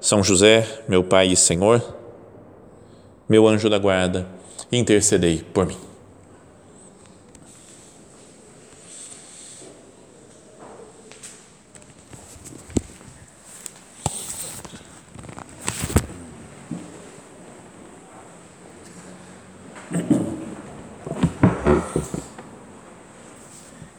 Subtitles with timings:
[0.00, 1.82] São José, meu Pai e Senhor,
[3.28, 4.26] meu anjo da guarda,
[4.70, 5.76] intercedei por mim.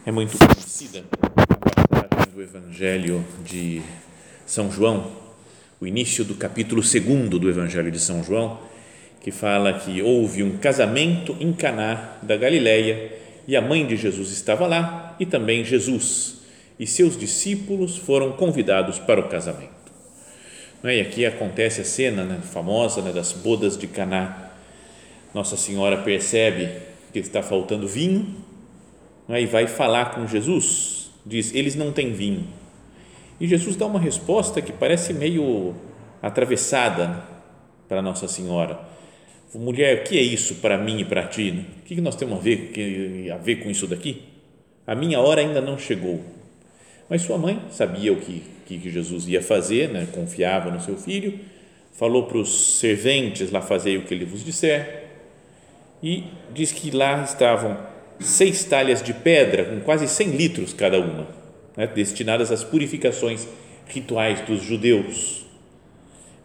[0.06, 1.04] É muito conhecida
[2.34, 3.82] do Evangelho de
[4.46, 5.27] São João,
[5.80, 8.60] o início do capítulo 2 do Evangelho de São João,
[9.22, 13.12] que fala que houve um casamento em Caná da Galileia
[13.48, 16.38] e a mãe de Jesus estava lá e também Jesus
[16.80, 19.72] e seus discípulos foram convidados para o casamento.
[20.84, 24.52] E aqui acontece a cena né, famosa né, das bodas de Caná.
[25.34, 26.70] Nossa Senhora percebe
[27.12, 28.36] que está faltando vinho
[29.28, 32.48] né, e vai falar com Jesus diz: Eles não têm vinho.
[33.40, 35.76] E Jesus dá uma resposta que parece meio
[36.22, 37.24] atravessada
[37.88, 38.80] para Nossa Senhora.
[39.54, 41.66] Mulher, o que é isso para mim e para ti?
[41.80, 44.24] O que nós temos a ver, a ver com isso daqui?
[44.86, 46.22] A minha hora ainda não chegou.
[47.10, 50.08] Mas sua mãe sabia o que, que Jesus ia fazer, né?
[50.14, 51.40] confiava no seu filho,
[51.94, 55.08] falou para os serventes lá fazer o que ele vos disser
[56.02, 57.78] e diz que lá estavam
[58.20, 61.28] seis talhas de pedra com quase 100 litros cada uma,
[61.78, 63.48] né, destinadas às purificações
[63.88, 65.46] rituais dos judeus.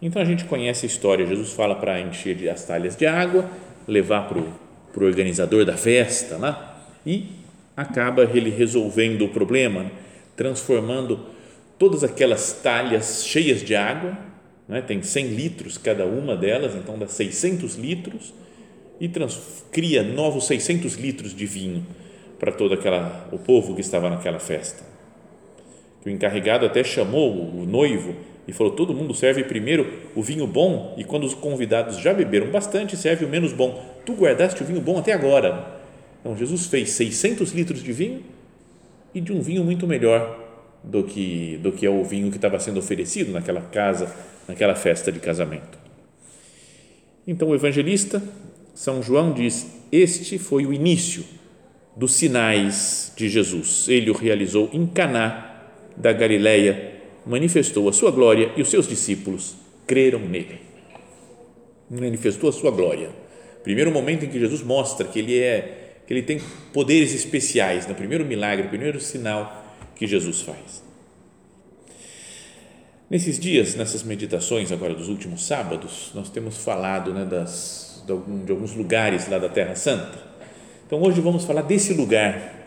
[0.01, 1.27] Então a gente conhece a história.
[1.27, 3.49] Jesus fala para encher as talhas de água,
[3.89, 7.27] levar para o organizador da festa lá e
[7.77, 9.91] acaba ele resolvendo o problema,
[10.37, 11.27] transformando
[11.79, 14.17] todas aquelas talhas cheias de água,
[14.69, 18.33] né, tem 100 litros cada uma delas, então dá 600 litros
[19.01, 21.85] e trans, cria novos 600 litros de vinho
[22.39, 24.92] para todo aquela, o povo que estava naquela festa.
[26.03, 28.15] Que o encarregado até chamou o noivo
[28.47, 32.51] e falou: todo mundo serve primeiro o vinho bom e quando os convidados já beberam
[32.51, 33.83] bastante, serve o menos bom.
[34.05, 35.81] Tu guardaste o vinho bom até agora.
[36.21, 38.23] Então Jesus fez 600 litros de vinho
[39.15, 40.41] e de um vinho muito melhor
[40.83, 44.13] do que do que é o vinho que estava sendo oferecido naquela casa,
[44.49, 45.79] naquela festa de casamento.
[47.27, 48.21] Então o evangelista
[48.75, 51.25] são João diz: Este foi o início
[51.97, 53.87] dos sinais de Jesus.
[53.89, 55.52] Ele o realizou em Caná
[55.97, 60.61] da Galileia, manifestou a sua glória e os seus discípulos creram nele.
[61.91, 63.11] Manifestou a sua glória.
[63.63, 66.41] Primeiro momento em que Jesus mostra que ele é que ele tem
[66.73, 69.65] poderes especiais, no primeiro milagre, primeiro sinal
[69.95, 70.83] que Jesus faz.
[73.09, 78.51] Nesses dias, nessas meditações agora dos últimos sábados, nós temos falado né, das de, de
[78.53, 80.19] alguns lugares lá da Terra Santa.
[80.87, 82.67] Então hoje vamos falar desse lugar,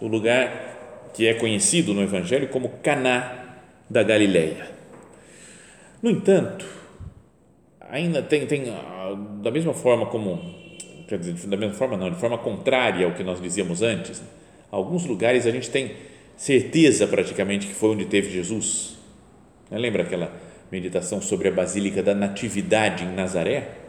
[0.00, 0.71] o lugar
[1.14, 3.56] que é conhecido no Evangelho como Caná
[3.88, 4.68] da Galileia.
[6.02, 6.66] No entanto,
[7.80, 10.40] ainda tem, tem ah, da mesma forma como,
[11.08, 14.26] quer dizer, da mesma forma não, de forma contrária ao que nós dizíamos antes, né?
[14.70, 15.92] alguns lugares a gente tem
[16.36, 18.96] certeza praticamente que foi onde teve Jesus.
[19.70, 20.32] Lembra aquela
[20.70, 23.82] meditação sobre a Basílica da Natividade em Nazaré?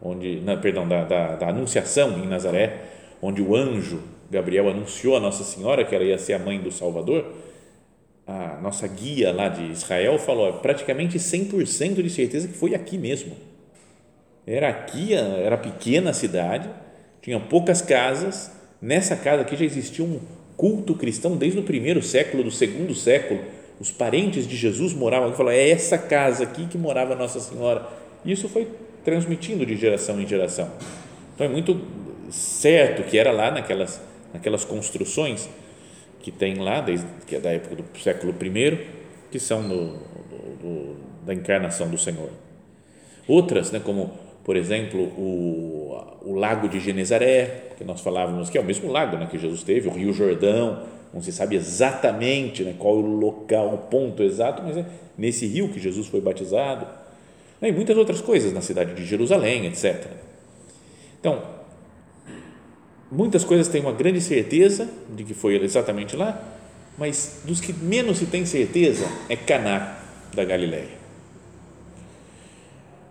[0.00, 2.80] onde, perdão, da, da, da, anunciação em Nazaré,
[3.20, 6.70] onde o anjo Gabriel anunciou a Nossa Senhora que ela ia ser a mãe do
[6.70, 7.32] Salvador,
[8.26, 13.36] a nossa guia lá de Israel falou praticamente 100% de certeza que foi aqui mesmo.
[14.44, 16.68] Era aqui, era pequena a cidade,
[17.22, 18.50] tinha poucas casas,
[18.80, 20.20] nessa casa aqui já existia um
[20.56, 23.40] culto cristão desde o primeiro século, do segundo século,
[23.78, 27.86] os parentes de Jesus moravam aqui, falou, é essa casa aqui que morava Nossa Senhora.
[28.24, 28.66] Isso foi
[29.04, 30.70] transmitindo de geração em geração.
[31.34, 31.80] Então é muito
[32.30, 34.00] certo que era lá naquelas,
[34.32, 35.48] naquelas construções
[36.20, 38.86] que tem lá, desde que é da época do século I,
[39.30, 42.30] que são do, do, do, da encarnação do Senhor.
[43.28, 44.12] Outras, né, como
[44.44, 49.16] por exemplo o, o lago de Genezaré, que nós falávamos que é o mesmo lago
[49.16, 53.00] né, que Jesus teve, o Rio Jordão, não se sabe exatamente né, qual é o
[53.00, 54.84] local, o ponto exato, mas é
[55.16, 56.86] nesse rio que Jesus foi batizado
[57.62, 60.06] e muitas outras coisas na cidade de Jerusalém, etc.
[61.18, 61.42] Então,
[63.10, 66.42] muitas coisas têm uma grande certeza de que foi exatamente lá,
[66.98, 69.98] mas dos que menos se tem certeza é Caná,
[70.34, 70.96] da Galileia.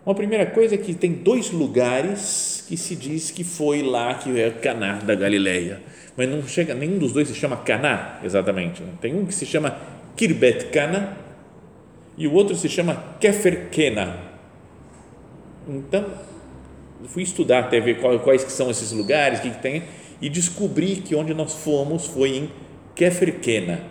[0.05, 4.39] Uma primeira coisa é que tem dois lugares que se diz que foi lá que
[4.39, 5.81] é Caná da Galileia,
[6.15, 8.83] mas não chega nenhum dos dois se chama Caná exatamente.
[8.83, 8.93] Né?
[9.01, 9.75] Tem um que se chama
[10.15, 11.17] Kirbet Cana
[12.17, 14.17] e o outro se chama Kefer Kena.
[15.67, 16.05] Então
[17.07, 19.83] fui estudar até ver quais que são esses lugares, o que, que tem
[20.21, 22.51] e descobri que onde nós fomos foi em
[22.95, 23.81] Kefer Kena.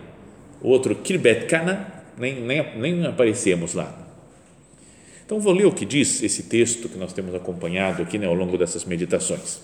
[0.61, 4.05] O outro Kirbet Cana nem, nem, nem aparecemos lá
[5.25, 8.35] então, vou ler o que diz esse texto que nós temos acompanhado aqui né, ao
[8.35, 9.59] longo dessas meditações.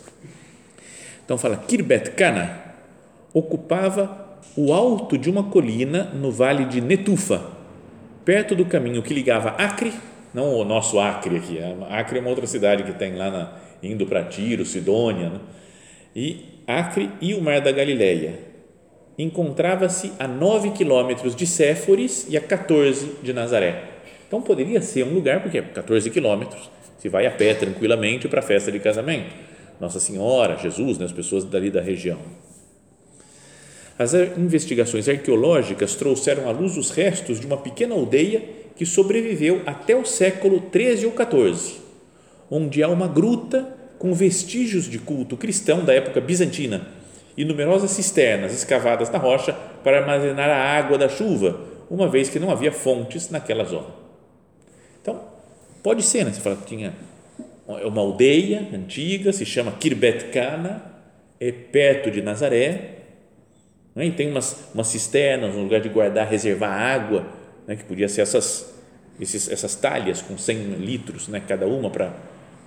[1.23, 2.59] Então, fala: Kirbet Kana
[3.31, 7.45] ocupava o alto de uma colina no vale de Netufa,
[8.25, 9.93] perto do caminho que ligava Acre,
[10.33, 14.05] não o nosso Acre aqui, Acre é uma outra cidade que tem lá na, indo
[14.05, 15.39] para Tiro, Sidônia, né?
[16.15, 18.51] e Acre e o Mar da Galileia.
[19.17, 23.91] Encontrava-se a 9 quilômetros de Séforis e a 14 de Nazaré
[24.31, 28.39] então poderia ser um lugar, porque é 14 quilômetros, se vai a pé tranquilamente para
[28.39, 29.35] a festa de casamento.
[29.77, 32.17] Nossa Senhora, Jesus, né, as pessoas dali da região.
[33.99, 38.41] As investigações arqueológicas trouxeram à luz os restos de uma pequena aldeia
[38.81, 41.75] que sobreviveu até o século 13 ou 14,
[42.49, 46.87] onde há uma gruta com vestígios de culto cristão da época bizantina
[47.37, 51.61] e numerosas cisternas escavadas na rocha para armazenar a água da chuva,
[51.91, 53.85] uma vez que não havia fontes naquela zona.
[54.99, 55.25] Então,
[55.83, 56.33] pode ser, né?
[56.33, 56.95] Você fala que tinha
[57.67, 60.81] uma aldeia antiga, se chama Kirbet Kana,
[61.39, 62.95] é perto de Nazaré,
[63.93, 64.07] né?
[64.07, 67.27] e tem umas, umas cisternas, um lugar de guardar, reservar água,
[67.67, 67.75] né?
[67.75, 68.70] que podia ser essas,
[69.21, 71.41] esses, essas talhas com 100 litros, né?
[71.47, 72.13] cada uma, para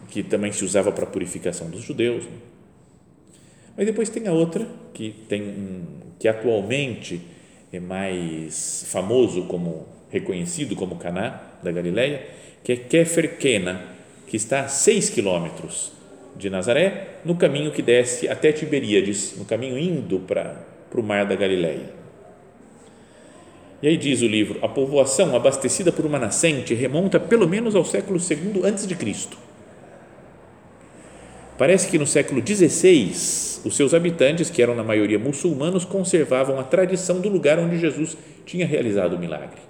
[0.09, 2.25] que também se usava para a purificação dos judeus.
[2.25, 2.31] Né?
[3.77, 5.83] Mas depois tem a outra, que, tem,
[6.19, 7.21] que atualmente
[7.73, 12.25] é mais famoso como reconhecido como Caná da Galileia,
[12.63, 13.83] que é Kefer Kena,
[14.29, 15.93] que está a 6 quilômetros
[16.37, 21.27] de Nazaré, no caminho que desce até Tiberíades, no caminho indo para, para o mar
[21.27, 22.04] da Galileia.
[23.83, 27.85] E aí diz o livro, a povoação abastecida por uma nascente remonta pelo menos ao
[27.85, 29.37] século II antes de Cristo.
[31.57, 33.11] Parece que no século XVI,
[33.65, 38.17] os seus habitantes, que eram na maioria muçulmanos, conservavam a tradição do lugar onde Jesus
[38.45, 39.61] tinha realizado o milagre.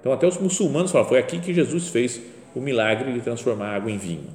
[0.00, 2.20] Então, até os muçulmanos falam, foi aqui que Jesus fez
[2.54, 4.26] o milagre de transformar água em vinho.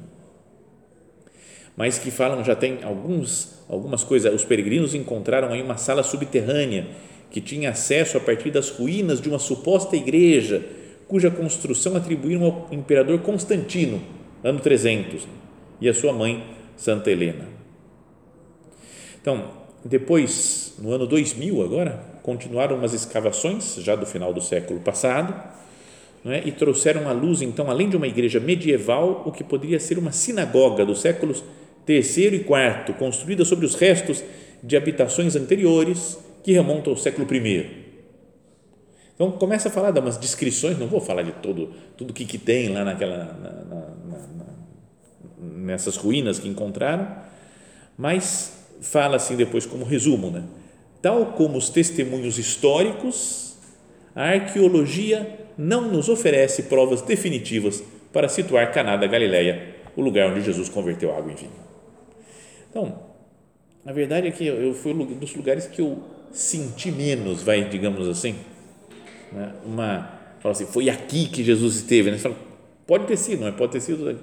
[1.75, 6.88] Mas que falam, já tem alguns, algumas coisas, os peregrinos encontraram aí uma sala subterrânea
[7.30, 10.66] que tinha acesso a partir das ruínas de uma suposta igreja,
[11.08, 14.02] cuja construção atribuíram ao imperador Constantino,
[14.44, 15.28] ano 300,
[15.81, 16.44] e a sua mãe,
[16.76, 17.48] Santa Helena.
[19.22, 19.52] Então,
[19.84, 25.34] depois, no ano 2000 agora, continuaram umas escavações, já do final do século passado,
[26.26, 26.42] é?
[26.46, 30.12] e trouxeram à luz, então, além de uma igreja medieval, o que poderia ser uma
[30.12, 31.44] sinagoga dos séculos
[31.86, 34.24] terceiro e quarto, construída sobre os restos
[34.62, 37.90] de habitações anteriores que remontam ao século I.
[39.16, 42.38] Então começa a falar de umas descrições, não vou falar de todo tudo que, que
[42.38, 44.46] tem lá naquela na, na, na,
[45.40, 47.08] nessas ruínas que encontraram,
[47.98, 50.44] mas fala assim depois como resumo, né?
[51.02, 53.58] Tal como os testemunhos históricos,
[54.16, 60.42] a arqueologia não nos oferece provas definitivas para situar Caná da Galileia, o lugar onde
[60.42, 61.52] Jesus converteu água em vinho.
[62.69, 63.00] Então,
[63.86, 66.00] a verdade é que eu fui um dos lugares que eu
[66.31, 68.36] senti menos, vai, digamos assim,
[69.31, 69.54] né?
[69.66, 70.09] uma,
[70.40, 72.18] fala assim, foi aqui que Jesus esteve, né?
[72.18, 72.36] Fala,
[72.86, 73.52] pode ter sido, é?
[73.52, 74.19] Pode ter sido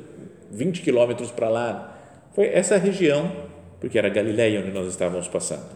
[0.51, 1.99] 20 quilômetros para lá,
[2.35, 3.33] foi essa região,
[3.81, 5.67] porque era Galileia onde nós estávamos passando.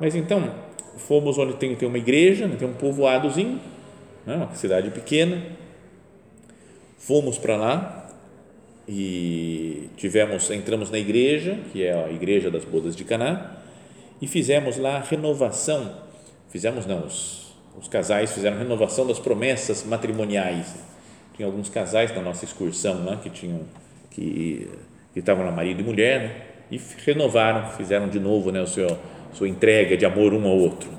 [0.00, 0.52] Mas então,
[0.96, 3.60] fomos onde tem, tem uma igreja, né, tem um povoadozinho,
[4.26, 5.42] né, uma cidade pequena.
[6.98, 8.10] Fomos para lá
[8.88, 13.61] e tivemos, entramos na igreja, que é a igreja das bodas de Caná,
[14.22, 15.96] e fizemos lá a renovação.
[16.48, 20.76] Fizemos não, os, os casais fizeram renovação das promessas matrimoniais.
[21.34, 23.60] Tinha alguns casais na nossa excursão lá que tinham
[24.12, 24.68] que
[25.16, 28.96] estavam lá marido e mulher, né, e renovaram, fizeram de novo, né, o seu
[29.32, 30.90] sua entrega de amor um ao outro.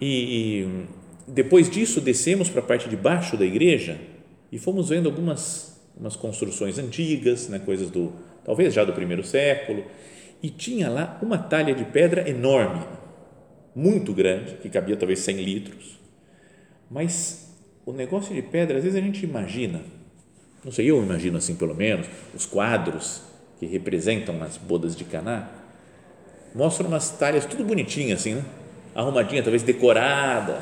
[0.00, 0.84] E, e
[1.26, 3.96] depois disso descemos para a parte de baixo da igreja
[4.50, 8.12] e fomos vendo algumas umas construções antigas, né, coisas do
[8.44, 9.84] talvez já do primeiro século,
[10.42, 12.82] e tinha lá uma talha de pedra enorme,
[13.74, 16.00] muito grande, que cabia talvez 100 litros.
[16.90, 17.54] Mas
[17.86, 19.80] o negócio de pedra, às vezes a gente imagina,
[20.64, 23.22] não sei, eu imagino assim pelo menos, os quadros
[23.58, 25.48] que representam as bodas de Caná,
[26.54, 28.44] mostra umas talhas tudo bonitinha assim, né?
[28.94, 30.60] arrumadinha, talvez decorada,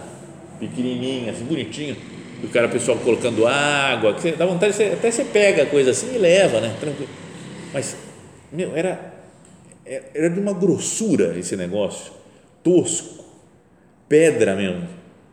[0.59, 1.97] pequenininha, assim, bonitinho,
[2.43, 5.91] e o cara, o pessoal colocando água, que dá vontade, até você pega a coisa
[5.91, 6.77] assim e leva, né?
[6.79, 7.09] Tranquilo.
[7.73, 7.97] Mas,
[8.53, 9.18] meu, era,
[10.15, 12.13] era de uma grossura esse negócio,
[12.63, 13.25] tosco,
[14.09, 14.87] pedra mesmo,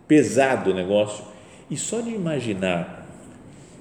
[0.08, 1.24] pesado o negócio,
[1.70, 3.06] e só de imaginar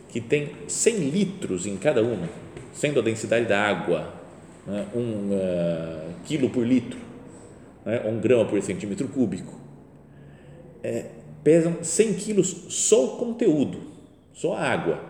[0.09, 2.29] que tem 100 litros em cada uma,
[2.73, 4.13] sendo a densidade da água,
[4.67, 6.99] né, um uh, quilo por litro,
[7.85, 9.61] né, um grama por centímetro cúbico,
[10.83, 11.07] é,
[11.43, 13.81] pesam 100 quilos só o conteúdo,
[14.33, 15.01] só a água.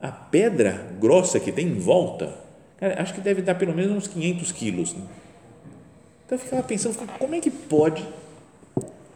[0.00, 2.45] A pedra grossa que tem em volta,
[2.78, 4.94] cara, acho que deve dar pelo menos uns 500 quilos.
[4.94, 5.02] Né?
[6.24, 8.04] Então eu ficava pensando, como é que pode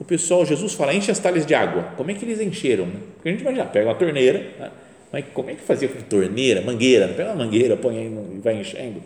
[0.00, 1.92] o pessoal, Jesus fala, enche as talhas de água.
[1.94, 2.86] Como é que eles encheram?
[2.86, 3.00] Né?
[3.16, 4.70] Porque a gente imagina, pega uma torneira, né?
[5.12, 7.08] mas como é que fazia com torneira, mangueira?
[7.08, 9.02] Pega uma mangueira, põe aí e vai enchendo.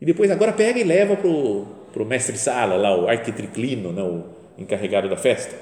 [0.00, 4.24] E depois agora pega e leva para o mestre sala, lá, o arquitriclino, né, o
[4.56, 5.54] encarregado da festa.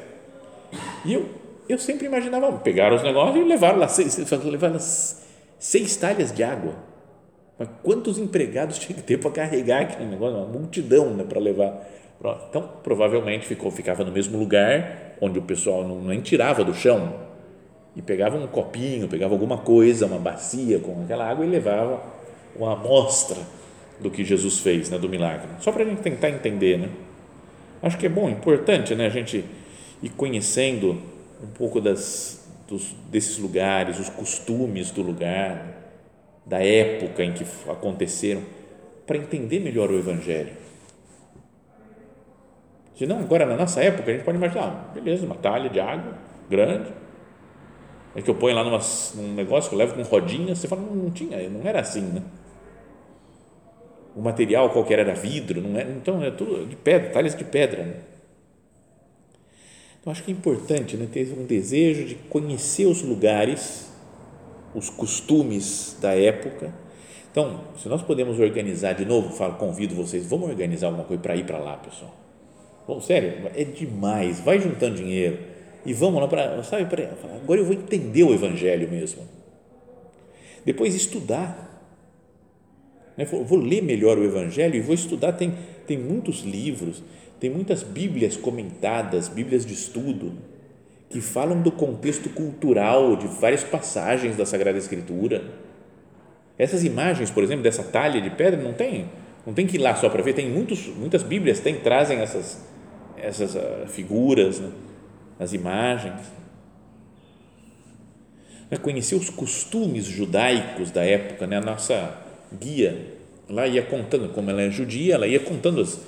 [1.04, 1.28] E eu,
[1.68, 4.78] eu sempre imaginava, pegaram os negócios e levaram lá seis, levaram
[5.58, 6.76] seis talhas de água.
[7.58, 10.36] Mas quantos empregados tinha que ter para carregar aquele negócio?
[10.36, 11.86] Uma multidão né, para levar
[12.48, 17.14] então, provavelmente ficou, ficava no mesmo lugar onde o pessoal não, nem tirava do chão
[17.94, 22.02] e pegava um copinho, pegava alguma coisa, uma bacia com aquela água e levava
[22.54, 23.38] uma amostra
[24.00, 25.48] do que Jesus fez, né, do milagre.
[25.60, 26.88] Só para a gente tentar entender, né?
[27.82, 29.44] Acho que é bom, importante, né, a gente
[30.02, 31.00] ir conhecendo
[31.42, 35.75] um pouco das, dos, desses lugares, os costumes do lugar,
[36.47, 38.43] da época em que aconteceram,
[39.07, 40.67] para entender melhor o Evangelho
[42.97, 45.79] se não, agora na nossa época, a gente pode imaginar, ah, beleza, uma talha de
[45.79, 46.17] água
[46.49, 46.91] grande,
[48.15, 48.81] é que eu ponho lá numa,
[49.17, 52.23] num negócio que eu levo com rodinhas, você fala, não, tinha, não era assim, né?
[54.15, 57.83] O material qualquer era vidro, não era, então é tudo de pedra, talhas de pedra.
[57.83, 57.95] Né?
[60.00, 63.93] Então acho que é importante né, ter um desejo de conhecer os lugares,
[64.76, 66.73] os costumes da época.
[67.30, 71.37] Então, se nós podemos organizar de novo, falo, convido vocês, vamos organizar alguma coisa para
[71.37, 72.14] ir para lá, pessoal
[72.87, 74.38] Bom, sério, é demais.
[74.40, 75.38] Vai juntando dinheiro
[75.85, 77.11] e vamos lá para, sabe, pra,
[77.42, 79.23] agora eu vou entender o Evangelho mesmo.
[80.64, 81.64] Depois estudar.
[83.16, 83.25] Né?
[83.25, 85.33] Vou, vou ler melhor o Evangelho e vou estudar.
[85.33, 85.52] Tem,
[85.85, 87.02] tem muitos livros,
[87.40, 90.33] tem muitas Bíblias comentadas, Bíblias de estudo,
[91.08, 95.44] que falam do contexto cultural de várias passagens da Sagrada Escritura.
[96.58, 99.08] Essas imagens, por exemplo, dessa talha de pedra, não tem,
[99.46, 102.64] não tem que ir lá só para ver, tem muitos, muitas Bíblias tem, trazem essas,
[103.16, 104.70] essas uh, figuras, né?
[105.38, 106.20] as imagens.
[108.70, 111.58] É conhecer os costumes judaicos da época, né?
[111.58, 112.18] a nossa
[112.52, 113.16] guia
[113.48, 116.00] lá ia contando, como ela é judia, ela ia contando as,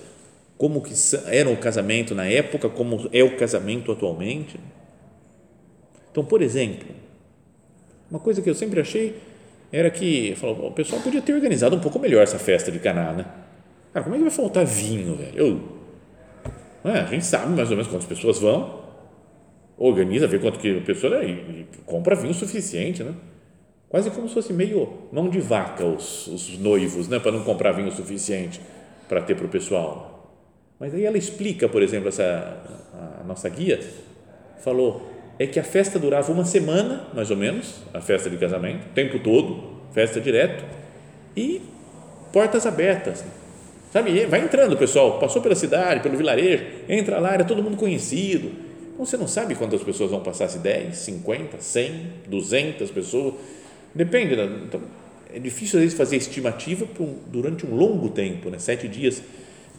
[0.56, 0.92] como que
[1.26, 4.58] era o casamento na época, como é o casamento atualmente.
[6.10, 6.88] Então, por exemplo,
[8.10, 9.16] uma coisa que eu sempre achei
[9.70, 13.26] era que o pessoal podia ter organizado um pouco melhor essa festa de Caná, né?
[13.92, 15.36] Cara, como é que vai faltar vinho, velho?
[15.36, 15.60] Eu,
[16.84, 18.80] é, a gente sabe mais ou menos quantas pessoas vão,
[19.76, 23.14] organiza, vê quanto que a pessoa e, e compra vinho suficiente, né?
[23.88, 27.18] Quase como se fosse meio mão de vaca os, os noivos, né?
[27.18, 28.60] Para não comprar vinho suficiente
[29.08, 30.34] para ter para o pessoal.
[30.78, 32.62] Mas aí ela explica, por exemplo, essa
[33.20, 33.80] a nossa guia
[34.58, 38.86] falou é que a festa durava uma semana, mais ou menos, a festa de casamento,
[38.86, 40.64] o tempo todo, festa direto,
[41.36, 41.62] e
[42.32, 43.24] portas abertas.
[43.92, 48.50] Sabe, vai entrando pessoal, passou pela cidade, pelo vilarejo, entra lá, era todo mundo conhecido.
[48.92, 53.34] Então você não sabe quantas pessoas vão passar, se 10, 50, 100, 200 pessoas,
[53.94, 54.34] depende.
[54.34, 54.80] Então,
[55.32, 56.86] é difícil às vezes fazer estimativa
[57.28, 58.58] durante um longo tempo, né?
[58.58, 59.22] sete dias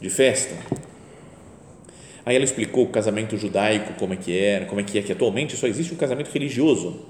[0.00, 0.54] de festa.
[2.24, 5.12] Aí ela explicou o casamento judaico, como é que era, como é que é, que
[5.12, 7.06] atualmente só existe o casamento religioso,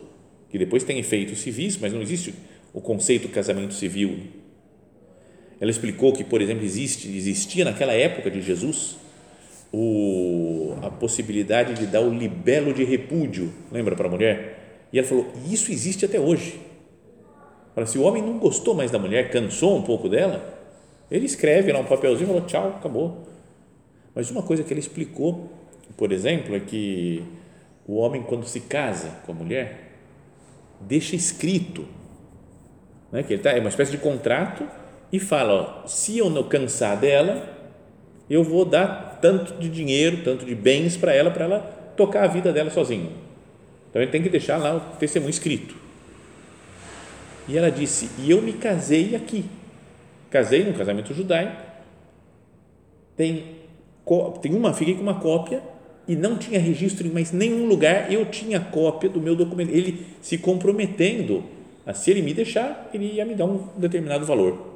[0.49, 2.35] que depois tem efeitos civis, mas não existe
[2.73, 4.19] o conceito casamento civil
[5.61, 8.97] ela explicou que, por exemplo, existe, existia naquela época de Jesus
[9.71, 14.87] o, a possibilidade de dar o libelo de repúdio, lembra para a mulher?
[14.91, 16.59] E ela falou: Isso existe até hoje.
[17.75, 20.59] Fala, se o homem não gostou mais da mulher, cansou um pouco dela,
[21.11, 23.29] ele escreve lá um papelzinho e falou: Tchau, acabou.
[24.15, 25.53] Mas uma coisa que ele explicou,
[25.97, 27.23] por exemplo, é que
[27.87, 29.93] o homem, quando se casa com a mulher,
[30.81, 31.87] deixa escrito
[33.13, 34.67] né, que ele tá, é uma espécie de contrato
[35.13, 37.59] e fala: ó, se eu não cansar dela,
[38.29, 41.61] eu vou dar tanto de dinheiro, tanto de bens para ela, para ela
[41.97, 43.11] tocar a vida dela sozinha.
[43.91, 45.75] Então ele tem que deixar lá o testemunho escrito.
[47.49, 49.45] E ela disse: E eu me casei aqui.
[50.31, 51.61] Casei num casamento judaico.
[53.17, 53.60] Tem,
[54.43, 55.63] tem uma, fiquei com uma cópia
[56.09, 59.71] e não tinha registro em mais nenhum lugar, eu tinha cópia do meu documento.
[59.71, 61.45] Ele se comprometendo
[61.87, 64.71] a se ele me deixar, ele ia me dar um determinado valor.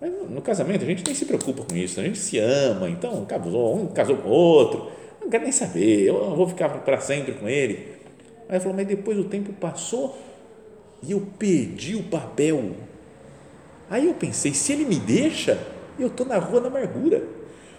[0.00, 3.24] Mas no, casamento a gente nem se preocupa com isso, a gente se ama, então
[3.24, 7.34] casou, um casou com o outro, não quero nem saber, eu vou ficar para sempre
[7.34, 7.96] com ele.
[8.48, 10.16] Aí ele falou, mas depois o tempo passou
[11.02, 12.72] e eu perdi o papel.
[13.90, 15.58] Aí eu pensei, se ele me deixa,
[15.98, 17.22] eu estou na rua da amargura,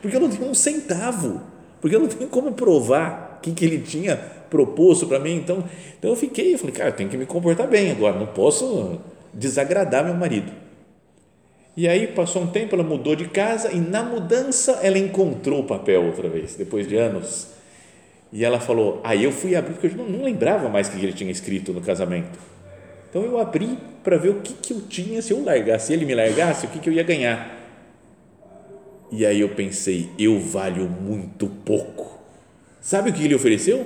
[0.02, 1.42] porque eu não tenho um centavo,
[1.82, 4.18] porque eu não tenho como provar o que, que ele tinha
[4.50, 5.36] proposto para mim.
[5.36, 5.64] Então,
[5.98, 9.00] então eu fiquei, eu falei, cara, eu tenho que me comportar bem agora, não posso
[9.34, 10.52] desagradar meu marido.
[11.78, 15.64] E aí passou um tempo, ela mudou de casa e na mudança ela encontrou o
[15.64, 17.48] papel outra vez, depois de anos.
[18.34, 20.92] E ela falou: Aí ah, eu fui abrir, porque eu não, não lembrava mais o
[20.92, 22.38] que ele tinha escrito no casamento.
[23.10, 26.06] Então eu abri para ver o que, que eu tinha se eu largasse, se ele
[26.06, 27.59] me largasse, o que, que eu ia ganhar.
[29.12, 32.20] E aí eu pensei: eu valho muito pouco.
[32.82, 33.86] Sabe o que ele ofereceu?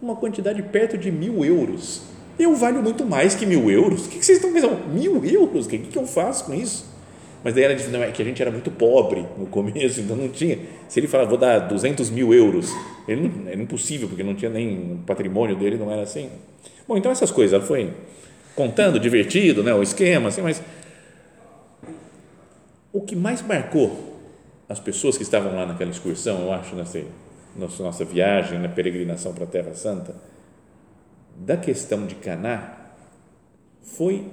[0.00, 2.02] Uma quantidade perto de mil euros.
[2.38, 4.06] Eu valho muito mais que mil euros.
[4.06, 4.88] O que, vocês estão pensando?
[4.88, 5.66] Mil euros?
[5.66, 6.90] O que, que eu faço com isso?
[7.44, 10.28] Mas daí disse, não, é que a gente era muito pobre no começo, então não
[10.28, 10.58] tinha.
[10.88, 12.70] Se ele falar, vou dar 200 mil euros,
[13.08, 16.30] ele não, era impossível, porque não tinha nem o patrimônio dele, não era assim.
[16.86, 17.90] Bom, então essas coisas, ela foi
[18.54, 20.62] contando, divertido, né, o esquema, assim, mas
[22.92, 24.11] o que mais marcou
[24.72, 27.04] as pessoas que estavam lá naquela excursão, eu acho, nessa
[27.54, 30.16] nossa, nossa viagem, na peregrinação para a Terra Santa,
[31.36, 32.94] da questão de Caná,
[33.82, 34.26] foi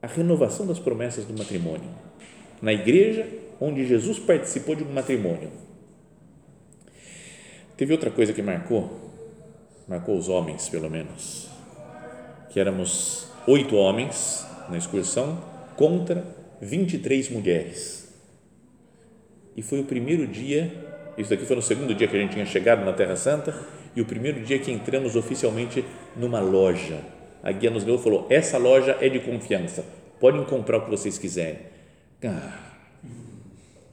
[0.00, 1.90] a renovação das promessas do matrimônio.
[2.62, 3.28] Na igreja
[3.60, 5.50] onde Jesus participou de um matrimônio.
[7.76, 8.88] Teve outra coisa que marcou,
[9.88, 11.48] marcou os homens, pelo menos,
[12.50, 15.42] que éramos oito homens na excursão
[15.76, 16.24] contra
[16.60, 17.97] 23 mulheres.
[19.58, 20.72] E foi o primeiro dia,
[21.18, 23.52] isso daqui foi no segundo dia que a gente tinha chegado na Terra Santa,
[23.96, 25.84] e o primeiro dia que entramos oficialmente
[26.16, 27.00] numa loja
[27.42, 29.84] a guia nos levou e falou: essa loja é de confiança,
[30.20, 31.58] podem comprar o que vocês quiserem.
[32.24, 32.52] Ah,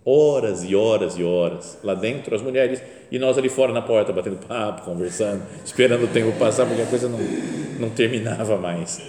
[0.05, 2.79] horas e horas e horas lá dentro, as mulheres
[3.11, 6.85] e nós ali fora na porta, batendo papo, conversando, esperando o tempo passar, porque a
[6.85, 7.17] coisa não,
[7.79, 9.01] não terminava mais.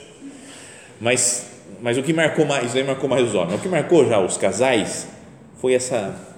[0.98, 1.50] Mas,
[1.82, 4.18] mas o que marcou mais, isso aí marcou mais os homens, o que marcou já
[4.18, 5.06] os casais
[5.56, 6.35] foi essa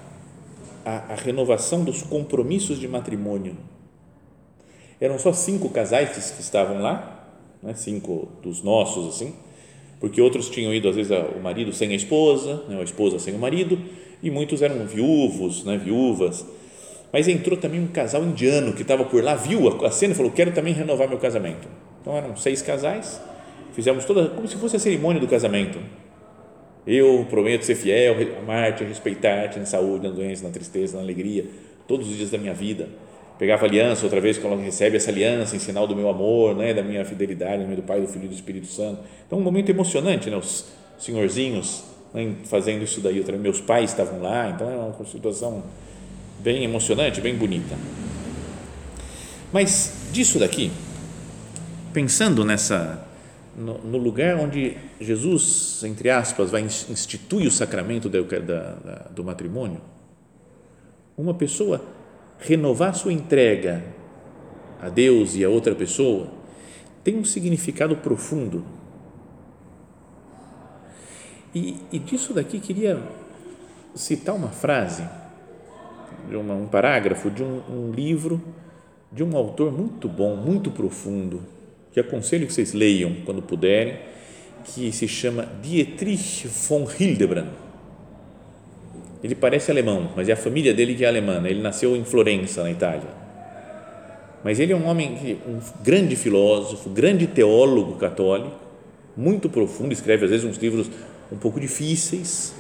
[0.89, 3.57] a, a renovação dos compromissos de matrimônio.
[4.99, 7.29] Eram só cinco casais que estavam lá,
[7.63, 9.35] né, cinco dos nossos assim,
[10.01, 13.35] porque outros tinham ido às vezes o marido sem a esposa, né, a esposa sem
[13.35, 13.79] o marido,
[14.23, 16.47] e muitos eram viúvos, né, viúvas.
[17.13, 20.31] Mas entrou também um casal indiano que estava por lá, viu a cena e falou:
[20.31, 21.67] Quero também renovar meu casamento.
[22.01, 23.21] Então eram seis casais,
[23.73, 25.79] fizemos toda, como se fosse a cerimônia do casamento.
[26.91, 31.45] Eu prometo ser fiel, amar-te, respeitar-te na saúde, na doença, na tristeza, na alegria,
[31.87, 32.89] todos os dias da minha vida
[33.39, 36.83] pegava aliança outra vez quando recebe essa aliança em sinal do meu amor, né, da
[36.83, 39.01] minha fidelidade, do Pai, do Filho e do Espírito Santo.
[39.27, 40.67] Então um momento emocionante, né, os
[40.99, 43.19] senhorzinhos né, fazendo isso daí.
[43.19, 45.63] Outra, meus pais estavam lá, então é uma situação
[46.41, 47.77] bem emocionante, bem bonita.
[49.53, 50.71] Mas disso daqui,
[51.93, 53.08] pensando nessa
[53.59, 59.81] no, no lugar onde Jesus, entre aspas, vai instituir o sacramento da, da, do matrimônio,
[61.17, 61.83] uma pessoa
[62.39, 63.85] renovar sua entrega
[64.81, 66.29] a Deus e a outra pessoa
[67.03, 68.65] tem um significado profundo.
[71.53, 73.03] E, e disso daqui queria
[73.95, 75.09] citar uma frase,
[76.29, 78.41] de uma, um parágrafo de um, um livro
[79.11, 81.43] de um autor muito bom, muito profundo,
[81.93, 83.99] que aconselho que vocês leiam quando puderem,
[84.65, 87.69] que se chama Dietrich von Hildebrand
[89.23, 91.41] ele parece alemão, mas é a família dele que é alemã.
[91.41, 91.51] Né?
[91.51, 93.19] Ele nasceu em Florença, na Itália.
[94.45, 98.57] Mas ele é um homem, um grande filósofo, grande teólogo católico,
[99.17, 100.89] muito profundo, escreve às vezes uns livros
[101.33, 102.55] um pouco difíceis,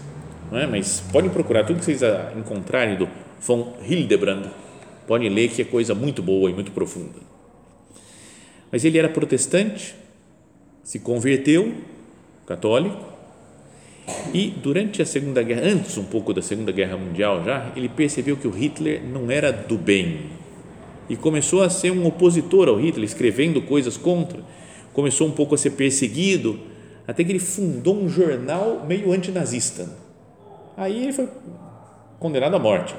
[0.52, 0.66] é?
[0.66, 2.00] mas podem procurar tudo que vocês
[2.36, 3.08] encontrarem do
[3.40, 4.46] von Hildebrand,
[5.06, 7.27] podem ler que é coisa muito boa e muito profunda.
[8.70, 9.94] Mas ele era protestante,
[10.82, 11.74] se converteu,
[12.46, 13.08] católico,
[14.32, 18.36] e durante a Segunda Guerra, antes um pouco da Segunda Guerra Mundial já, ele percebeu
[18.36, 20.30] que o Hitler não era do bem
[21.08, 24.40] e começou a ser um opositor ao Hitler, escrevendo coisas contra.
[24.92, 26.58] Começou um pouco a ser perseguido,
[27.06, 29.88] até que ele fundou um jornal meio antinazista.
[30.76, 31.28] Aí ele foi
[32.18, 32.94] condenado à morte.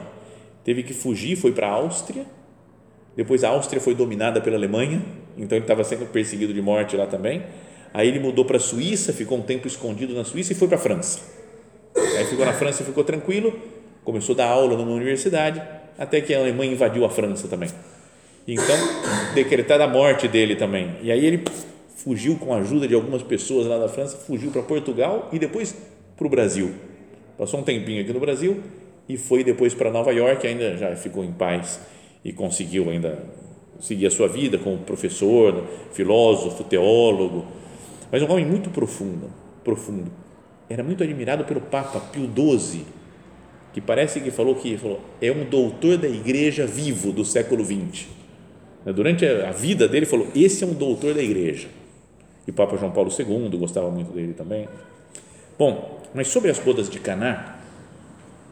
[0.63, 2.25] Teve que fugir, foi para a Áustria.
[3.15, 5.01] Depois a Áustria foi dominada pela Alemanha,
[5.39, 7.43] então ele estava sendo perseguido de morte lá também
[7.93, 10.77] Aí ele mudou para a Suíça, ficou um tempo escondido na Suíça e foi para
[10.77, 11.19] a França.
[11.95, 13.57] Aí ficou na França, ficou tranquilo,
[14.03, 15.61] começou a dar aula numa universidade,
[15.97, 17.69] até que a Alemanha invadiu a França também.
[18.47, 18.77] Então,
[19.33, 20.95] decretada a morte dele também.
[21.01, 21.43] E aí ele
[21.95, 25.75] fugiu com a ajuda de algumas pessoas lá da França, fugiu para Portugal e depois
[26.15, 26.71] para o Brasil.
[27.37, 28.61] Passou um tempinho aqui no Brasil
[29.07, 31.79] e foi depois para Nova York, ainda já ficou em paz
[32.23, 33.17] e conseguiu ainda
[33.79, 37.45] seguir a sua vida como professor, filósofo, teólogo,
[38.11, 39.31] mas um homem muito profundo,
[39.63, 40.11] profundo.
[40.69, 42.85] Era muito admirado pelo Papa Pio XII,
[43.73, 48.07] que parece que falou que falou, é um doutor da igreja vivo do século XX.
[48.85, 51.67] Durante a vida dele, falou: esse é um doutor da igreja.
[52.47, 54.67] E o Papa João Paulo II gostava muito dele também.
[55.57, 57.59] Bom, mas sobre as bodas de Caná,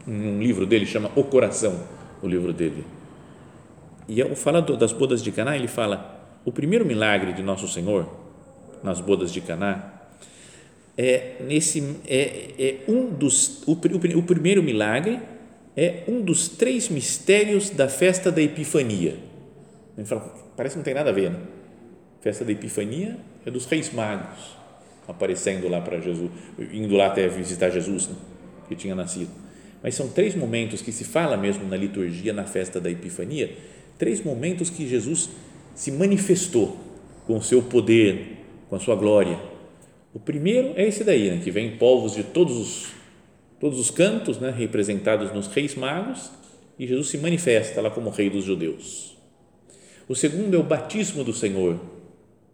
[0.07, 1.79] um livro dele chama O Coração,
[2.21, 2.83] o livro dele.
[4.07, 8.09] E ao falar das bodas de Caná, ele fala: o primeiro milagre de nosso Senhor
[8.83, 9.93] nas bodas de Caná
[10.97, 15.19] é nesse é, é um dos o, o, o primeiro milagre
[15.75, 19.15] é um dos três mistérios da festa da Epifania.
[19.95, 20.21] Ele fala,
[20.55, 21.39] parece que não tem nada a ver, né?
[22.21, 24.57] Festa da Epifania é dos Reis Magos
[25.07, 26.29] aparecendo lá para Jesus,
[26.71, 28.15] indo lá até visitar Jesus, né?
[28.67, 29.29] que tinha nascido.
[29.81, 33.55] Mas são três momentos que se fala mesmo na liturgia, na festa da Epifania,
[33.97, 35.29] três momentos que Jesus
[35.75, 36.77] se manifestou
[37.25, 38.37] com o seu poder,
[38.69, 39.37] com a sua glória.
[40.13, 42.87] O primeiro é esse daí, né, que vem povos de todos os,
[43.59, 46.31] todos os cantos, né, representados nos reis magos,
[46.79, 49.17] e Jesus se manifesta lá como rei dos judeus.
[50.07, 51.79] O segundo é o batismo do Senhor,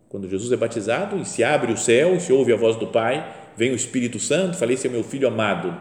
[0.09, 2.87] quando Jesus é batizado e se abre o céu, e se ouve a voz do
[2.87, 5.75] Pai, vem o Espírito Santo, falei, esse é meu filho amado,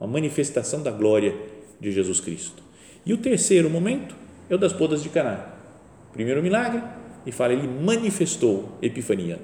[0.00, 1.34] uma manifestação da glória
[1.80, 2.62] de Jesus Cristo.
[3.04, 4.14] E o terceiro momento
[4.48, 5.54] é o das bodas de Caná.
[6.12, 6.82] Primeiro milagre,
[7.26, 9.38] e fala, ele manifestou, Epifania,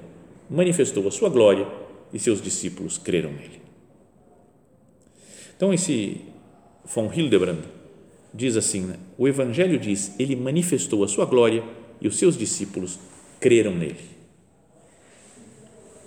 [0.49, 1.67] manifestou a sua glória
[2.13, 3.61] e seus discípulos creram nele.
[5.55, 6.21] Então, esse
[6.83, 7.63] von Hildebrand
[8.33, 8.95] diz assim: né?
[9.17, 11.63] o Evangelho diz, ele manifestou a sua glória
[12.01, 12.99] e os seus discípulos
[13.39, 14.15] creram nele.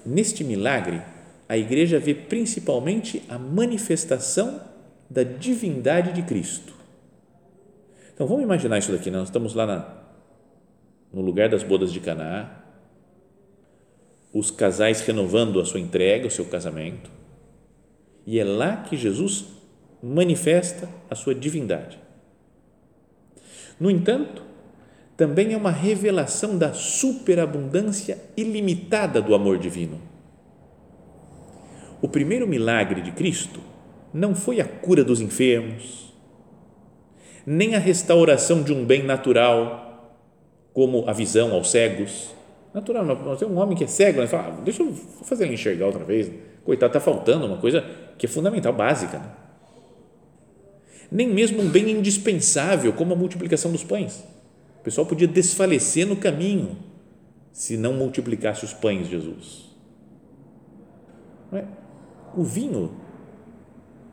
[0.05, 1.03] Neste milagre,
[1.49, 4.61] a igreja vê principalmente a manifestação
[5.09, 6.75] da divindade de Cristo.
[8.19, 9.19] Então vamos imaginar isso daqui, né?
[9.19, 9.87] nós estamos lá na,
[11.13, 12.51] no lugar das bodas de Caná,
[14.35, 17.09] os casais renovando a sua entrega, o seu casamento,
[18.27, 19.45] e é lá que Jesus
[20.03, 21.97] manifesta a sua divindade.
[23.79, 24.43] No entanto,
[25.17, 30.03] também é uma revelação da superabundância ilimitada do amor divino.
[32.03, 33.61] O primeiro milagre de Cristo
[34.13, 36.08] não foi a cura dos enfermos,
[37.51, 40.13] nem a restauração de um bem natural,
[40.75, 42.35] como a visão aos cegos.
[42.75, 44.27] Natural, nós temos um homem que é cego, né?
[44.27, 44.93] fala, ah, deixa eu
[45.25, 46.31] fazer ele enxergar outra vez.
[46.63, 47.83] Coitado, está faltando uma coisa
[48.19, 49.19] que é fundamental, básica.
[49.19, 49.31] Né?
[51.11, 54.23] Nem mesmo um bem indispensável, como a multiplicação dos pães
[54.81, 56.77] o pessoal podia desfalecer no caminho
[57.53, 59.69] se não multiplicasse os pães, Jesus.
[61.53, 61.65] É?
[62.37, 62.95] O vinho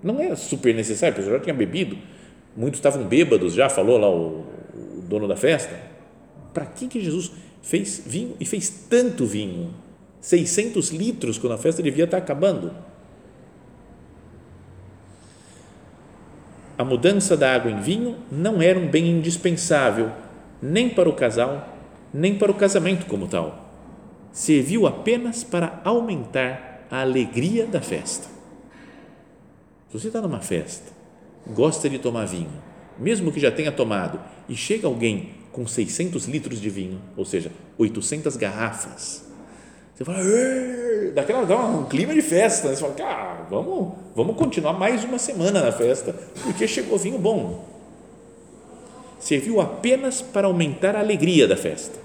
[0.01, 1.97] não é super necessário, o pessoal já tinha bebido,
[2.55, 4.45] muitos estavam bêbados já, falou lá o,
[4.97, 5.77] o dono da festa.
[6.53, 9.73] Para que, que Jesus fez vinho e fez tanto vinho?
[10.21, 12.71] 600 litros quando a festa devia estar acabando.
[16.77, 20.11] A mudança da água em vinho não era um bem indispensável
[20.61, 21.69] nem para o casal,
[22.13, 23.69] nem para o casamento como tal.
[24.31, 28.27] Serviu apenas para aumentar a alegria da festa.
[29.89, 30.91] Se você está numa festa,
[31.47, 32.51] gosta de tomar vinho,
[32.97, 37.51] mesmo que já tenha tomado, e chega alguém com 600 litros de vinho, ou seja,
[37.77, 39.25] 800 garrafas,
[39.93, 40.19] você fala,
[41.13, 42.75] daquela dá um clima de festa, né?
[42.75, 47.75] você fala, cara, vamos, vamos continuar mais uma semana na festa, porque chegou vinho bom
[49.25, 51.97] serviu apenas para aumentar a alegria da festa.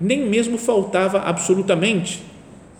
[0.00, 2.22] Nem mesmo faltava absolutamente,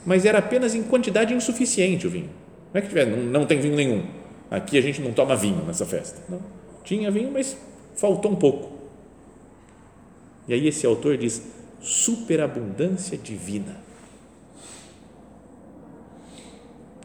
[0.07, 2.31] mas era apenas em quantidade insuficiente o vinho.
[2.73, 4.03] Não é que tiver, não, não tem vinho nenhum.
[4.51, 6.21] Aqui a gente não toma vinho nessa festa.
[6.29, 6.41] Não.
[6.85, 7.57] Tinha vinho, mas
[7.97, 8.73] faltou um pouco.
[10.47, 11.43] E aí esse autor diz:
[11.81, 13.77] superabundância divina.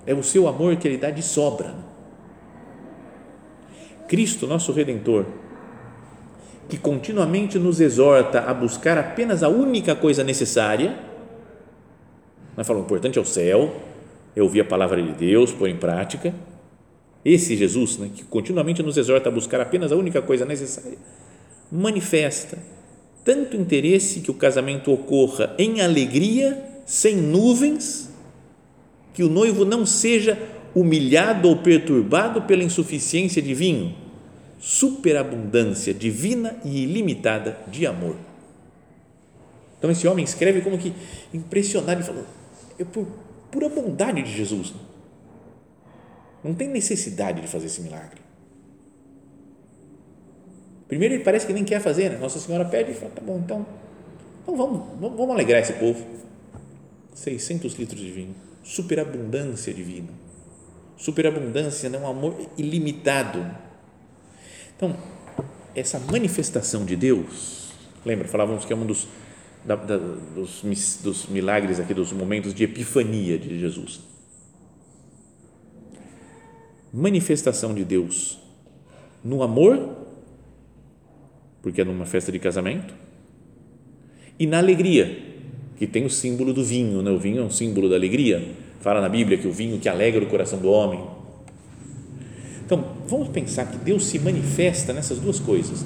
[0.06, 1.76] É o seu amor que ele dá de sobra.
[4.08, 5.26] Cristo, nosso Redentor,
[6.70, 11.00] que continuamente nos exorta a buscar apenas a única coisa necessária,
[12.56, 13.74] nós falamos, o importante é o céu,
[14.36, 16.34] é ouvir a palavra de Deus, pôr em prática.
[17.26, 20.98] Esse Jesus, né, que continuamente nos exorta a buscar apenas a única coisa necessária,
[21.72, 22.58] manifesta
[23.24, 28.10] tanto interesse que o casamento ocorra em alegria, sem nuvens,
[29.14, 30.38] que o noivo não seja
[30.76, 33.96] humilhado ou perturbado pela insuficiência de vinho,
[34.60, 38.18] superabundância divina e ilimitada de amor.
[39.78, 40.94] Então esse homem escreve como que
[41.34, 42.26] impressionado e falou,
[42.80, 43.08] é por
[43.52, 44.74] pura bondade de Jesus.
[46.44, 48.22] Não tem necessidade de fazer esse milagre.
[50.88, 52.18] Primeiro ele parece que nem quer fazer, né?
[52.18, 53.66] Nossa Senhora pede e fala, tá bom, então,
[54.42, 56.06] então vamos, vamos, alegrar esse povo.
[57.16, 60.10] 600 litros de vinho, superabundância divina,
[60.98, 61.98] superabundância, né?
[61.98, 63.46] um amor ilimitado.
[64.76, 64.96] Então,
[65.76, 67.72] essa manifestação de Deus,
[68.06, 69.08] lembra, falávamos que é um dos,
[69.64, 70.62] da, da, dos,
[71.02, 74.13] dos milagres aqui, dos momentos de epifania de Jesus.
[76.94, 78.38] Manifestação de Deus
[79.24, 79.98] no amor,
[81.62, 82.94] porque é numa festa de casamento,
[84.38, 85.34] e na alegria,
[85.78, 87.10] que tem o símbolo do vinho, né?
[87.10, 90.24] o vinho é um símbolo da alegria, fala na Bíblia que o vinho que alegra
[90.24, 91.02] o coração do homem.
[92.66, 95.86] Então, vamos pensar que Deus se manifesta nessas duas coisas,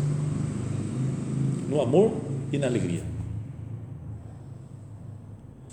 [1.69, 2.13] no amor
[2.51, 3.03] e na alegria.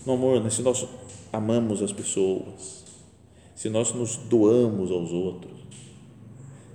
[0.04, 0.50] No amor, né?
[0.50, 0.86] se nós
[1.32, 2.84] amamos as pessoas,
[3.54, 5.52] se nós nos doamos aos outros,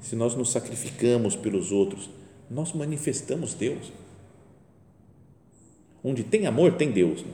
[0.01, 2.09] se nós nos sacrificamos pelos outros,
[2.49, 3.91] nós manifestamos Deus.
[6.03, 7.21] Onde tem amor, tem Deus.
[7.21, 7.33] Né?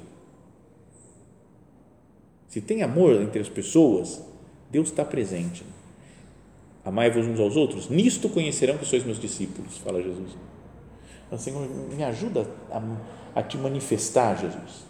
[2.49, 4.21] Se tem amor entre as pessoas,
[4.71, 5.63] Deus está presente.
[5.63, 5.69] Né?
[6.83, 10.37] Amai-vos uns aos outros, nisto conhecerão que sois meus discípulos, fala Jesus.
[11.25, 14.85] Então, Senhor, me ajuda a, a te manifestar, Jesus,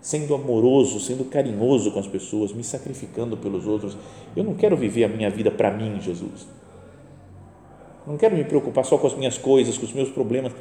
[0.00, 3.96] sendo amoroso, sendo carinhoso com as pessoas, me sacrificando pelos outros.
[4.36, 6.46] Eu não quero viver a minha vida para mim, Jesus.
[8.06, 10.52] Não quero me preocupar só com as minhas coisas, com os meus problemas.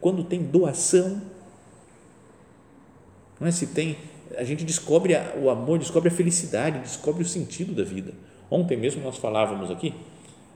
[0.00, 1.20] Quando tem doação,
[3.40, 3.50] não é?
[3.50, 3.96] Se tem,
[4.36, 8.12] a gente descobre o amor, descobre a felicidade, descobre o sentido da vida.
[8.50, 9.94] Ontem mesmo nós falávamos aqui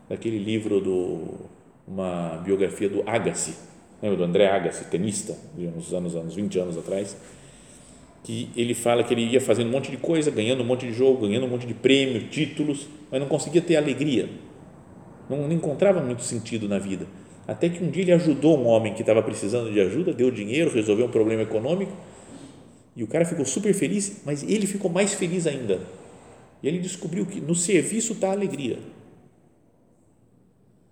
[0.09, 1.51] daquele livro do
[1.87, 3.55] uma biografia do Agassi,
[4.01, 7.16] lembra do André Agassi, tenista, de uns anos, uns 20 anos atrás,
[8.23, 10.93] que ele fala que ele ia fazendo um monte de coisa, ganhando um monte de
[10.93, 14.29] jogo, ganhando um monte de prêmio, títulos, mas não conseguia ter alegria.
[15.29, 17.07] Não, não encontrava muito sentido na vida.
[17.47, 20.71] Até que um dia ele ajudou um homem que estava precisando de ajuda, deu dinheiro,
[20.71, 21.93] resolveu um problema econômico
[22.95, 25.81] e o cara ficou super feliz, mas ele ficou mais feliz ainda.
[26.63, 28.79] E ele descobriu que no serviço está a alegria.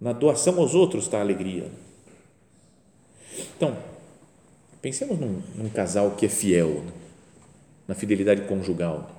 [0.01, 1.71] Na doação aos outros está a alegria.
[3.57, 3.77] Então,
[4.81, 6.85] pensemos num, num casal que é fiel,
[7.88, 9.11] na fidelidade conjugal.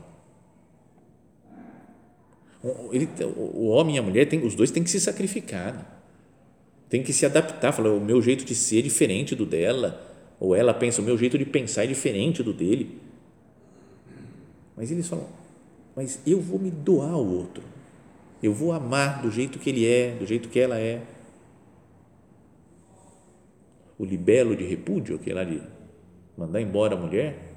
[2.92, 6.04] Ele, o homem e a mulher, tem, os dois têm que se sacrificar,
[6.88, 7.72] tem que se adaptar.
[7.72, 10.06] Falar, o meu jeito de ser é diferente do dela
[10.40, 12.98] ou ela pensa, o meu jeito de pensar é diferente do dele.
[14.76, 15.28] Mas eles falam,
[15.96, 17.64] mas eu vou me doar ao outro.
[18.42, 21.02] Eu vou amar do jeito que ele é, do jeito que ela é.
[23.98, 25.62] O libelo de repúdio, que é lá de
[26.38, 27.50] mandar embora a mulher,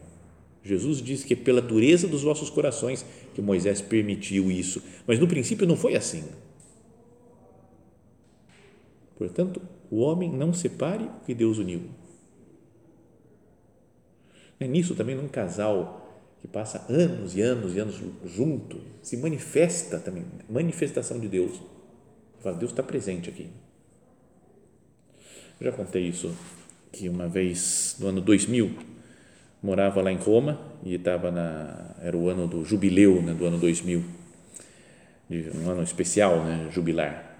[0.64, 4.82] Jesus diz que é pela dureza dos vossos corações que Moisés permitiu isso.
[5.06, 6.24] Mas no princípio não foi assim.
[9.16, 11.82] Portanto, o homem não separe o que Deus uniu.
[14.58, 15.98] É nisso também num casal
[16.40, 21.60] que passa anos e anos e anos junto, se manifesta também, manifestação de Deus.
[22.40, 23.48] Fala, Deus está presente aqui.
[25.60, 26.34] Eu já contei isso,
[26.90, 28.74] que uma vez, no ano 2000,
[29.62, 33.58] morava lá em Roma e estava na, era o ano do jubileu, né, do ano
[33.58, 34.02] 2000,
[35.30, 37.30] um ano especial, né, jubilar.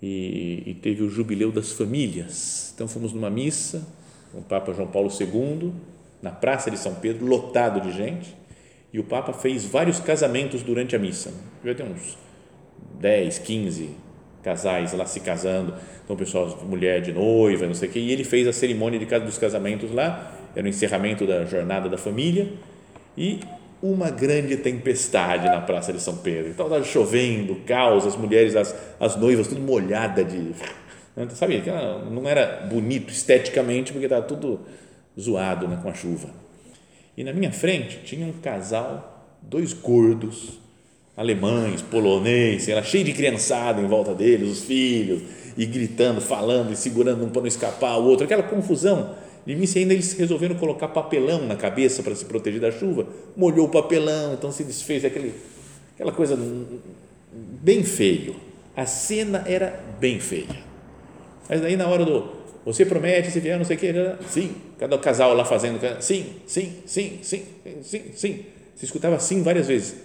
[0.00, 2.72] E, e teve o jubileu das famílias.
[2.74, 3.84] Então fomos numa missa
[4.32, 5.72] com o Papa João Paulo II
[6.22, 8.36] na Praça de São Pedro, lotado de gente,
[8.92, 11.32] e o Papa fez vários casamentos durante a missa.
[11.64, 12.16] Já tem uns
[13.00, 13.90] 10, 15
[14.42, 18.12] casais lá se casando, então o pessoal, mulher de noiva, não sei o quê, e
[18.12, 22.48] ele fez a cerimônia de dos casamentos lá, era o encerramento da jornada da família,
[23.16, 23.38] e
[23.80, 26.50] uma grande tempestade na Praça de São Pedro.
[26.50, 30.52] Então estava chovendo, caos, as mulheres, as, as noivas, tudo molhada de.
[31.34, 31.62] Sabe,
[32.10, 34.60] não era bonito esteticamente, porque estava tudo
[35.18, 36.28] zoado né, com a chuva.
[37.16, 40.58] E na minha frente tinha um casal, dois gordos,
[41.16, 45.22] alemães, polonês, lá, cheio de criançada em volta deles, os filhos,
[45.56, 49.14] e gritando, falando, e segurando um para não escapar, o outro, aquela confusão.
[49.48, 53.64] De mim, ainda eles resolveram colocar papelão na cabeça para se proteger da chuva, molhou
[53.64, 55.32] o papelão, então se desfez aquele,
[55.94, 56.38] aquela coisa
[57.32, 58.36] bem feio.
[58.76, 60.54] A cena era bem feia.
[61.48, 62.28] Mas daí, na hora do
[62.62, 63.90] você promete se vier, não sei o que.
[64.28, 64.54] Sim.
[64.78, 65.80] Cada casal lá fazendo.
[66.02, 67.42] Sim, sim, sim, sim,
[67.80, 68.44] sim, sim.
[68.76, 69.96] Se escutava sim várias vezes.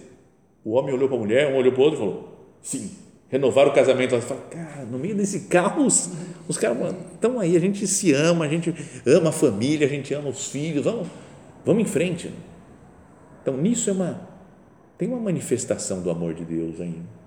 [0.64, 3.03] O homem olhou para a mulher, um olhou para o outro e falou: Sim.
[3.28, 4.14] Renovar o casamento.
[4.14, 6.10] Ela fala, cara, no meio desse caos,
[6.48, 8.74] os caras estão aí, a gente se ama, a gente
[9.06, 11.08] ama a família, a gente ama os filhos, vamos,
[11.64, 12.32] vamos em frente.
[13.42, 14.20] Então, nisso é uma,
[14.96, 17.24] tem uma manifestação do amor de Deus ainda.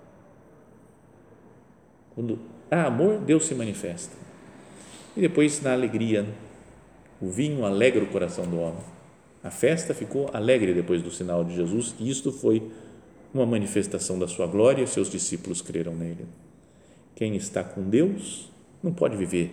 [2.16, 2.40] Quando
[2.72, 4.16] há amor, Deus se manifesta.
[5.16, 6.26] E depois, na alegria,
[7.22, 8.82] o vinho alegra o coração do homem.
[9.44, 12.72] A festa ficou alegre depois do sinal de Jesus, e isto foi
[13.34, 16.26] uma manifestação da sua glória e seus discípulos creram nele.
[17.16, 18.50] Quem está com Deus
[18.82, 19.52] não pode viver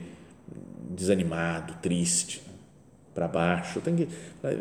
[0.91, 2.43] desanimado, triste,
[3.15, 3.81] para baixo.
[3.81, 4.09] Que,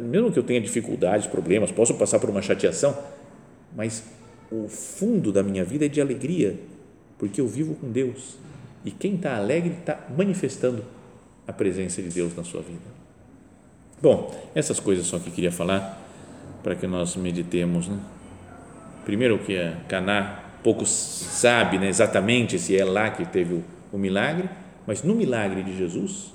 [0.02, 2.97] mesmo que eu tenha dificuldades, problemas, posso passar por uma chateação,
[3.76, 4.04] mas
[4.52, 6.60] o fundo da minha vida é de alegria,
[7.17, 8.38] porque eu vivo com Deus.
[8.86, 10.84] E quem está alegre está manifestando
[11.47, 13.04] a presença de Deus na sua vida.
[14.02, 16.02] Bom, essas coisas só que queria falar
[16.62, 17.88] para que nós meditemos.
[17.88, 17.99] Né?
[19.06, 23.98] Primeiro que a Caná pouco sabe né, exatamente se é lá que teve o, o
[23.98, 24.50] milagre,
[24.88, 26.34] mas no milagre de Jesus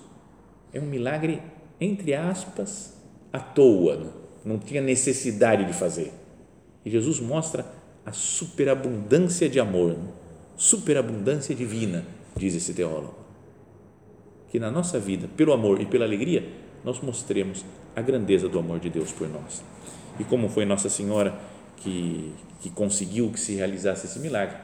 [0.73, 1.41] é um milagre
[1.81, 2.97] entre aspas
[3.33, 4.11] à toa, né?
[4.45, 6.13] não tinha necessidade de fazer.
[6.85, 7.67] E Jesus mostra
[8.05, 10.09] a superabundância de amor, né?
[10.57, 12.05] superabundância divina,
[12.37, 13.15] diz esse teólogo.
[14.51, 16.47] Que na nossa vida, pelo amor e pela alegria,
[16.85, 19.63] nós mostremos a grandeza do amor de Deus por nós.
[20.19, 21.39] E como foi Nossa Senhora
[21.77, 24.57] que, que conseguiu que se realizasse esse milagre,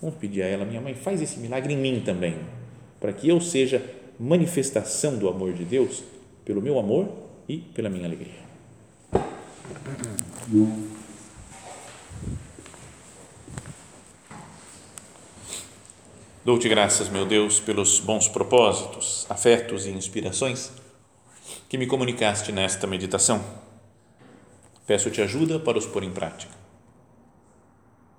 [0.00, 2.36] vamos pedir a ela, minha mãe, faz esse milagre em mim também,
[3.00, 3.82] para que eu seja
[4.18, 6.02] manifestação do amor de Deus
[6.44, 7.08] pelo meu amor
[7.48, 8.40] e pela minha alegria.
[16.44, 20.72] Dou-te graças, meu Deus, pelos bons propósitos, afetos e inspirações
[21.68, 23.44] que me comunicaste nesta meditação.
[24.86, 26.59] Peço-te ajuda para os pôr em prática.